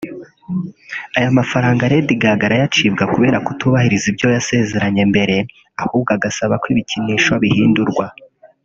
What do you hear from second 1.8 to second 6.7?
Lady Gaga arayacibwa kubera kutubahiriza ibyo basezeranye mbere ahubwo agasaba ko